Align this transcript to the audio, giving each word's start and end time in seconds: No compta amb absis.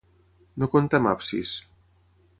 No 0.63 0.69
compta 0.77 1.01
amb 1.01 1.11
absis. 1.13 1.55